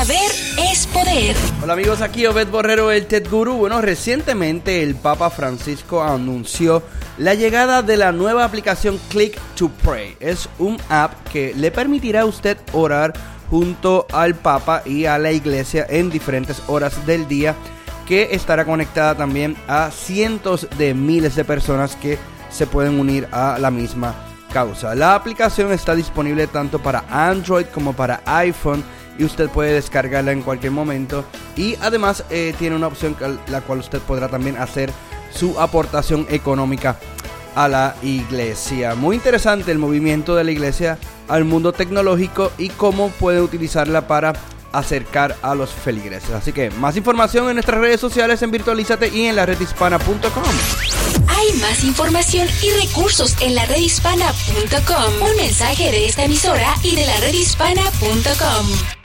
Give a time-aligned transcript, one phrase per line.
[0.00, 0.30] Saber
[0.72, 1.36] es poder.
[1.62, 3.58] Hola amigos, aquí Obed Borrero, el TED Guru.
[3.58, 6.82] Bueno, recientemente el Papa Francisco anunció
[7.18, 10.16] la llegada de la nueva aplicación Click to Pray.
[10.18, 13.12] Es un app que le permitirá a usted orar
[13.50, 17.54] junto al Papa y a la iglesia en diferentes horas del día
[18.08, 22.16] que estará conectada también a cientos de miles de personas que
[22.48, 24.14] se pueden unir a la misma
[24.50, 24.94] causa.
[24.94, 28.82] La aplicación está disponible tanto para Android como para iPhone
[29.18, 31.24] y usted puede descargarla en cualquier momento
[31.56, 33.16] y además eh, tiene una opción
[33.48, 34.90] la cual usted podrá también hacer
[35.32, 36.96] su aportación económica
[37.54, 38.94] a la iglesia.
[38.94, 44.32] Muy interesante el movimiento de la iglesia al mundo tecnológico y cómo puede utilizarla para
[44.72, 46.30] acercar a los feligreses.
[46.30, 50.44] Así que más información en nuestras redes sociales en Virtualízate y en la redhispana.com.
[51.28, 55.28] Hay más información y recursos en la redhispana.com.
[55.28, 58.99] Un mensaje de esta emisora y de la redhispana.com.